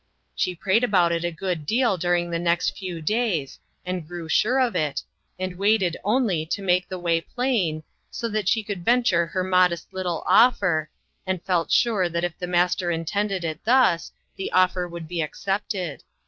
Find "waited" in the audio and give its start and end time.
5.59-5.95